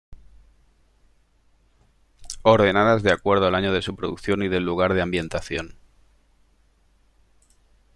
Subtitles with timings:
[2.41, 5.75] Ordenadas de acuerdo al año de su producción y del lugar de ambientación.